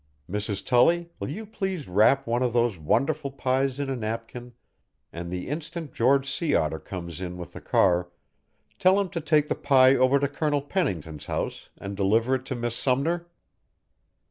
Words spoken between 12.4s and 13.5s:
to Miss Sumner?